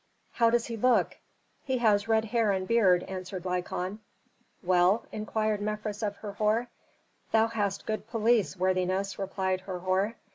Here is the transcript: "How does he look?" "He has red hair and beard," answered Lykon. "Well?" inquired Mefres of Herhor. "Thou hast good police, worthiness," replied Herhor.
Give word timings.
"How 0.31 0.49
does 0.49 0.65
he 0.65 0.77
look?" 0.77 1.17
"He 1.63 1.77
has 1.77 2.07
red 2.07 2.25
hair 2.25 2.51
and 2.51 2.67
beard," 2.67 3.03
answered 3.03 3.45
Lykon. 3.45 3.99
"Well?" 4.63 5.05
inquired 5.11 5.61
Mefres 5.61 6.01
of 6.01 6.15
Herhor. 6.15 6.69
"Thou 7.31 7.45
hast 7.45 7.85
good 7.85 8.07
police, 8.09 8.57
worthiness," 8.57 9.19
replied 9.19 9.61
Herhor. 9.61 10.15